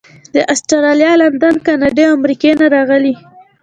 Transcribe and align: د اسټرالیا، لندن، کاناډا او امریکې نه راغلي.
د 0.33 0.35
اسټرالیا، 0.53 1.11
لندن، 1.21 1.55
کاناډا 1.65 2.05
او 2.09 2.13
امریکې 2.19 2.51
نه 2.59 2.65
راغلي. 2.75 3.13